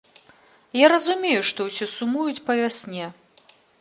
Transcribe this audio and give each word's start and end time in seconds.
Я 0.77 0.87
разумею, 0.93 1.41
што 1.49 1.67
ўсе 1.67 1.85
сумуюць 1.97 2.43
па 2.49 2.57
вясне. 2.61 3.05